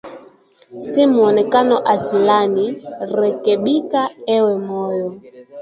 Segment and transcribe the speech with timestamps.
[0.87, 2.65] Si muonekano asilani,
[3.17, 4.01] rekebika
[4.35, 5.07] ewe moyo